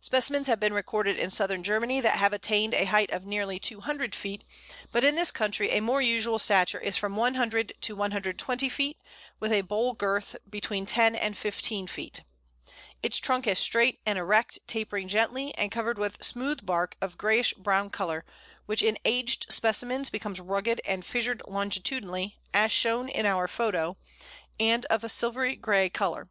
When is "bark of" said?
16.64-17.12